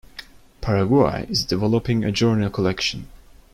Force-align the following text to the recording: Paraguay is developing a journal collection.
Paraguay 0.61 1.27
is 1.29 1.45
developing 1.45 2.03
a 2.03 2.11
journal 2.11 2.49
collection. 2.49 3.05